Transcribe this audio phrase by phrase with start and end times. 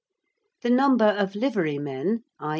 [0.63, 2.49] The number of livery men, i.